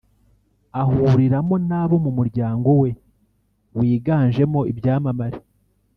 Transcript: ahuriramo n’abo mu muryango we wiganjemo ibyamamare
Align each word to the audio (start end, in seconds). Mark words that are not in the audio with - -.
ahuriramo 0.81 1.55
n’abo 1.67 1.95
mu 2.05 2.11
muryango 2.17 2.69
we 2.81 2.89
wiganjemo 3.77 4.59
ibyamamare 4.71 5.37